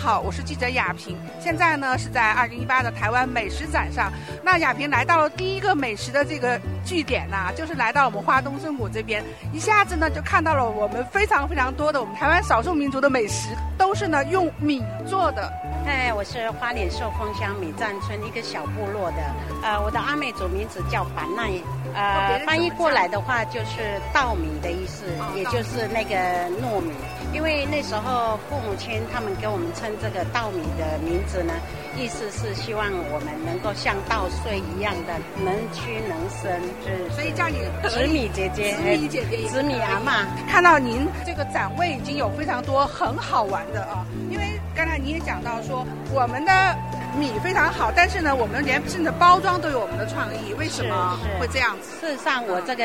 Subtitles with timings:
[0.00, 1.16] 好，我是记者亚萍。
[1.40, 4.12] 现在呢是在二零一八的台湾美食展上。
[4.44, 15.52] 那亚萍来到了第一个美食的这个据点呐，就是来到我们花东纵谷这边，一下子呢就看到了我们非常非常多的我们台湾少数民族的美食，都是呢用米做的。
[15.84, 19.16] 哎，我是花莲寿丰乡米站村一个小部落的，
[19.64, 21.50] 呃，我的阿美族名字叫板奈，
[21.94, 25.04] 呃，翻译过来的话就是稻米的意思，
[25.34, 26.14] 也就是那个
[26.62, 26.92] 糯米。
[27.30, 31.54] 因为那时候父母亲他们给我们称这个稻米的名字呢，
[31.96, 40.26] 意思是希望我们能够像稻穗一样的能屈能伸，是所以叫你紫米姐姐，紫米姐姐，紫米阿妈。
[40.50, 46.76] 看到您这个展位已经有非常多很好玩的啊，因为刚才你也讲到说我们的
[47.18, 52.00] 米非常好，但是呢，我们连甚至包装都有我们的创意，为什么会这样子？
[52.00, 52.84] 事实上，我这个。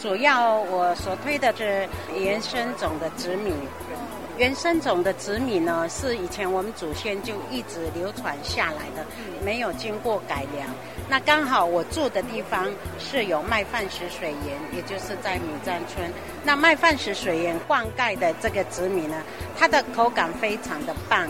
[0.00, 1.88] 主要我所推的是
[2.18, 3.52] 原生种的紫米，
[4.38, 9.06] 原生种的紫米呢是以前我们祖先就一直流传下来的，
[9.44, 10.66] 没有经过改良。
[11.08, 12.66] 那刚好我住的地方
[12.98, 16.10] 是有麦饭石水源，也就是在米站村。
[16.42, 19.22] 那麦饭石水源灌溉的这个紫米呢，
[19.58, 21.28] 它的口感非常的棒。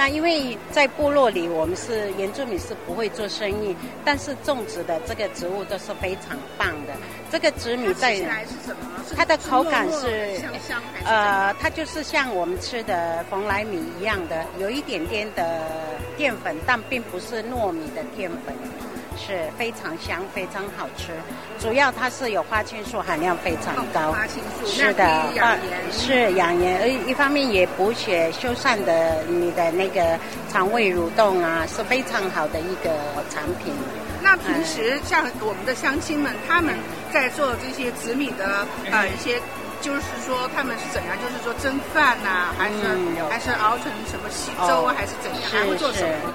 [0.00, 6.94] 那因为在部落里，我们是原住民是不会做生意，但是种植的这个植物都是非常棒的。
[7.30, 8.18] 这个紫米在
[9.14, 10.40] 它的口感是
[11.04, 15.66] 呃，它就是像我们吃的蓬莱米一样的，有一点点的
[16.16, 18.54] 淀粉，但并不是糯米的淀粉。
[19.20, 21.12] 是非常香，非常好吃。
[21.58, 24.16] 主要它是有花青素含量非常高，
[24.66, 25.04] 是的，
[25.34, 30.18] 养颜是养颜，而一方面也补血修缮的你的那个
[30.50, 32.90] 肠胃蠕动啊，是非常好的一个
[33.28, 33.74] 产品。
[34.22, 36.74] 那平时像我们的乡亲们，他们
[37.12, 39.40] 在做这些紫米的呃一些，
[39.80, 41.16] 就是说他们是怎样？
[41.20, 42.76] 就是说蒸饭呐，还是
[43.28, 45.50] 还是熬成什么稀粥，还是怎样？
[45.50, 46.32] 还会做什么？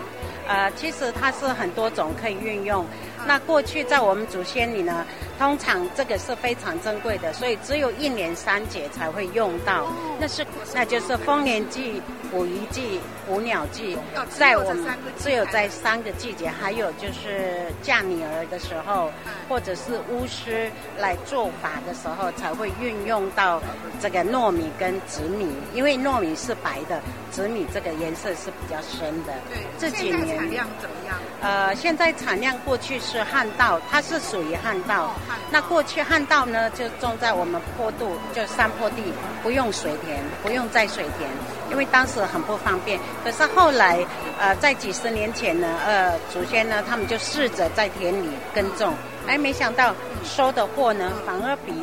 [0.48, 2.86] 呃，其实它是很多种可以运用。
[3.28, 5.06] 那过去在我们祖先里呢，
[5.38, 9.92] 通常这个是非常珍贵的，所以只有一年三节才会用到。
[10.20, 12.02] 那是那就是丰年祭、
[12.32, 13.98] 捕鱼季、捕鸟季，
[14.30, 14.86] 在我们
[15.20, 19.12] 只有在三个季节，还有就是嫁女儿的时候，
[19.50, 23.62] 或者是巫师来做法的时候，才会运用到
[24.02, 29.34] 这个糯米跟紫米，因为糯米是白的，紫米这个颜色是比较深的。
[29.50, 31.18] 对，这几年产量怎么样？
[31.42, 35.14] 呃，现在产量过去是旱稻，它是属于旱稻。
[35.52, 39.02] 那过去旱稻呢，就种在我们坡度，就山坡地，
[39.42, 41.30] 不用水田，不用栽水田，
[41.72, 43.00] 因为当时很不方便。
[43.24, 44.06] 可是后来，
[44.40, 48.94] 呃，在几十年前呢，呃，祖先呢，他们就试着在田里耕种。
[49.28, 49.94] 哎，没想到
[50.24, 51.74] 收的货呢，反而比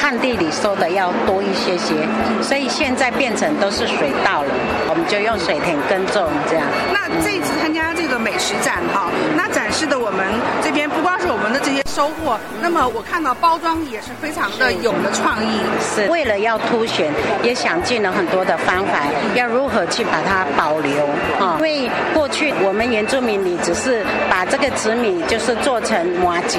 [0.00, 1.94] 旱地里收的要多一些些，
[2.42, 4.48] 所以现在变成都是水稻了，
[4.88, 6.66] 我们就用水田耕种这样。
[6.92, 10.24] 那这一次参加这个美食展哈，那展示的我们
[10.62, 17.12] 这边不光是我们的这些收获，那么我看到包装也是非常的有了创意，是为了要凸显，
[17.42, 19.02] 也想尽了很多的方法，
[19.34, 21.06] 要如何去把它保留
[21.38, 21.54] 啊？
[21.58, 26.58] 因为过去我们原住民里只是把这个紫米就是做成麻吉。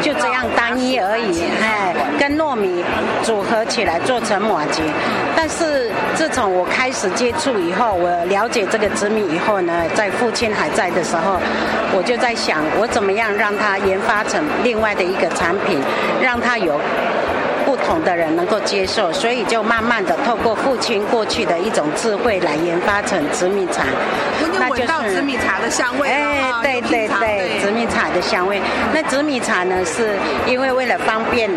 [0.00, 2.84] 就这样单一而已，哎，跟糯米
[3.22, 4.82] 组合起来做成马吉。
[5.36, 11.38] 但是自从我开始接触以后，我了解这个紫米以后呢，在父亲还在的时候，
[11.96, 15.80] 我就在想，我怎么样让它研发成另外的一个产品，
[16.22, 16.80] 让它有。
[17.68, 23.84] 不同的人能够接受，所以就慢慢的透过父亲过去的一种智慧来研发成紫米茶，
[24.58, 26.08] 那就是紫米茶的香味。
[26.08, 28.58] 哎，对对对，紫米茶的香味。
[28.94, 31.50] 那紫米茶呢，是因为为了方便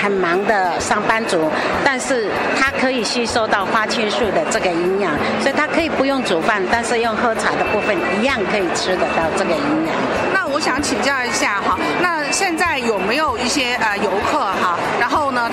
[0.00, 1.50] 很忙的上班族，
[1.84, 9.94] 但是它可以吸收到花青素的这个营养，所以它可以不用煮饭，但是用喝茶的部分一样可以吃得到这个营养。
[10.32, 14.78] 那我想请教一下哈，那现在有没有一些呃游客哈？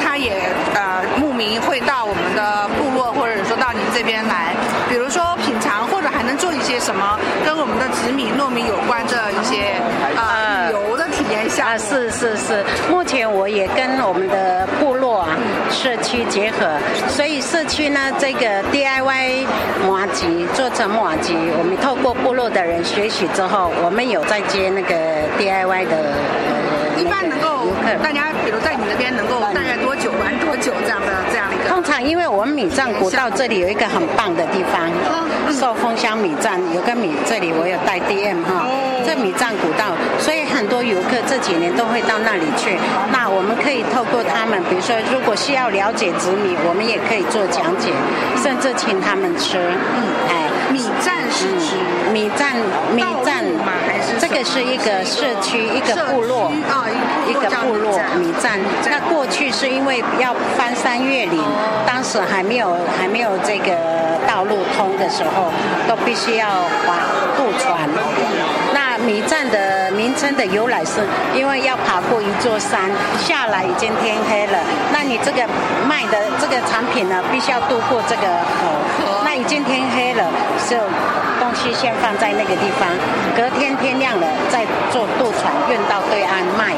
[0.04, 0.32] 他也
[0.74, 4.56] 呃慕名会到我们的部落，或者说到您这边来，
[4.90, 9.76] 比如说品尝，或者还能做一些什么跟我们的紫米、糯米有关的一些
[10.16, 15.30] 呃旅游的体验项啊，是是是，目前我也跟我们的部落啊
[15.70, 16.68] 社区结合，
[17.10, 19.46] 所以社区呢这个 DIY
[19.88, 24.96] 麻吉做成麻吉，我们透过部落的人学习之后，我们有在接那个
[25.38, 25.96] DIY 的
[26.48, 26.56] 呃，
[27.00, 27.68] 一般能够
[28.04, 31.70] 大家比如在你那边能够大概多久玩多久这样的这样的一个。
[31.70, 34.90] 通常因为我们米站古道这里有一个很棒的地方，
[35.54, 38.66] 寿丰乡米站有个米，这里我有带 DM 哈，
[39.06, 42.78] 这米站古道，所以很多游客这几年都会到那里去。
[43.12, 47.92] 那我们可以透过他们，比如说如果需要了解紫米，我们也可以做讲解，
[48.42, 49.58] 甚至请他们吃。
[49.58, 51.76] 嗯，哎，米站是指
[52.12, 52.56] 米站
[52.94, 53.72] 米站吗？
[53.88, 56.86] 还是这个是一个社区一个部落啊，
[57.28, 58.60] 一个部落米站。
[58.90, 61.42] 那过去是因为要翻山越岭，
[61.86, 63.74] 当时还没有还没有这个
[64.28, 65.52] 道路通的时候，
[65.88, 66.48] 都必须要
[66.86, 66.96] 划
[67.38, 67.90] 渡船。
[68.74, 71.02] 那米站的名称的由来是，
[71.34, 74.60] 因为要爬过一座山，下来已经天黑了。
[74.92, 75.48] 那你这个
[75.88, 79.17] 卖的这个产品呢，必须要渡过这个河。
[79.38, 80.26] 那已经天黑了，
[80.68, 80.76] 就
[81.40, 82.90] 东西先放在那个地方，
[83.38, 86.74] 隔天天亮了再坐渡船运到对岸卖。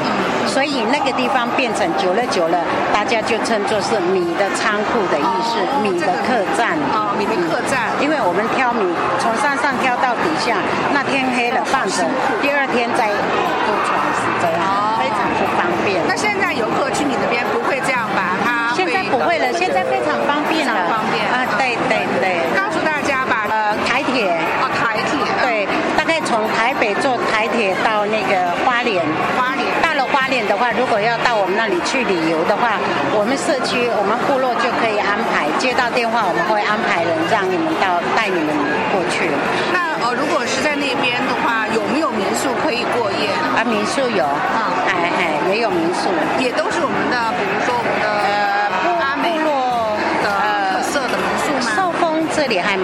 [0.46, 2.58] 所以那个地方变成久了久了，
[2.92, 6.76] 大家就称作是米的仓库的意思，米的客栈。
[6.92, 7.96] 哦，米的客栈。
[7.98, 8.84] 因为我们挑米
[9.18, 10.58] 从山上挑到底下，
[10.92, 12.04] 那天黑了放着，
[12.42, 14.60] 第二天再渡船是这样，
[15.00, 16.02] 非常不方便。
[16.06, 18.36] 那现在游客去你那边不会这样吧？
[18.44, 21.20] 他现在不会了，现在非常方便了，方便。
[21.28, 21.44] 啊！
[21.58, 24.32] 对对对，告诉大家吧，呃，台铁。
[24.56, 25.20] 哦，台铁。
[25.44, 25.68] 对，
[25.98, 29.04] 大概从台北坐台铁到那个花莲，
[29.36, 29.68] 花莲。
[29.84, 32.80] 到了花莲的话，如果要到我们那里去旅游的话，
[33.12, 38.48] 我们社区我们部落就可以安排，接到电话我们会安排人让你们到带你们
[38.96, 39.28] 过去。
[39.76, 43.28] 那呃，如果是在那边的话，有没有民宿可以过夜？
[43.52, 46.08] 啊，民宿有，啊，哎哎，也有民宿，
[46.40, 47.76] 也都是我们的，比如说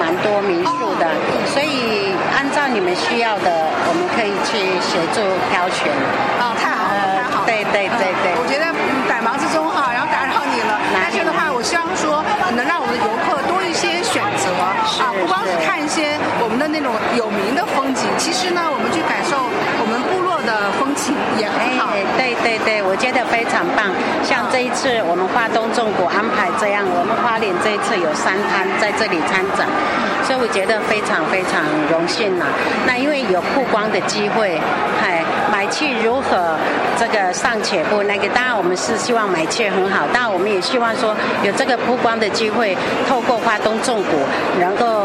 [0.07, 1.05] 蛮多民宿的，
[1.51, 5.19] 所以按照你们需要的，我们可以去协助
[5.51, 5.91] 挑选。
[6.39, 7.47] 哦，太好了，太好了。
[7.51, 8.71] 对对对对，我觉得
[9.11, 12.23] 百忙之中哈，然后打扰你了，但是的话，我希望说
[12.55, 14.47] 能让我们的游客多一些选择
[15.03, 19.35] 啊，不光是看一些我们的那种有名的风景，其实呢，我们去感受
[19.83, 21.91] 我们部落的风情也很好。
[22.15, 23.91] 对对对，我觉得非常棒。
[24.23, 29.69] 像这一次我们花东纵谷安排这样，我们花莲这一次有三摊在这里参展，
[30.25, 31.61] 所以我觉得非常非常
[31.93, 32.47] 荣幸呐。
[32.87, 34.59] 那因为有曝光的机会，
[34.99, 35.23] 嗨，
[35.53, 36.57] 买气如何
[36.97, 41.15] 这个尚且不那个，当然我们是希望买气很好，当然我们也希望说
[41.45, 42.75] 有这个曝光的机会，
[43.07, 44.25] 透过花东纵谷
[44.59, 44.96] 能够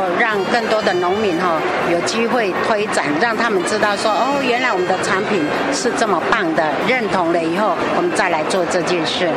[0.62, 1.60] 更多的农民哈
[1.92, 5.44] 有机会推展，让他们知道说哦，原来我们的产品
[5.74, 9.28] 是这么棒的，认同了以后，我们再来做这件事。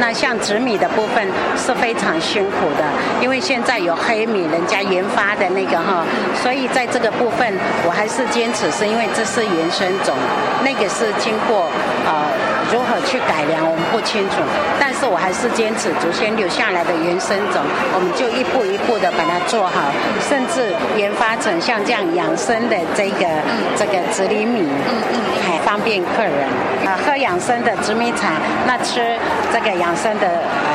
[0.00, 1.24] 那像紫米的部分
[1.56, 2.84] 是非常辛苦的，
[3.20, 6.04] 因为现在有黑米，人家研发的那个哈，
[6.42, 7.54] 所以在这个部分
[7.86, 10.16] 我还是坚持，是因为这是原生种，
[10.64, 11.70] 那个是经过
[12.04, 12.26] 呃
[12.72, 14.36] 如何去改良我们不清楚，
[14.80, 17.60] 但是我还是坚持祖先留下来的原生种，
[17.92, 19.92] 我们就一步一步的把它做好，
[20.26, 23.28] 甚至研发成像这样养生的这个
[23.76, 26.48] 这个紫米米，嗯嗯，还方便客人
[26.88, 29.18] 啊喝养生的紫米茶，那吃
[29.52, 30.72] 这个养生的呃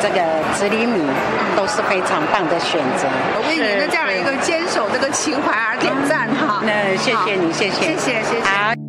[0.00, 0.24] 这个
[0.54, 1.04] 紫米米
[1.54, 3.04] 都是非常棒的选择。
[3.36, 6.62] 我为您的这样一个坚守这个情怀而点赞哈。
[6.64, 8.44] 那谢谢你，谢谢，谢谢谢谢。
[8.44, 8.85] 好。